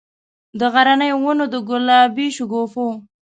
د 0.59 0.61
غرنیو 0.73 1.17
ونو، 1.23 1.45
د 1.53 1.55
ګلابي 1.69 2.27
شګوفو، 2.37 2.87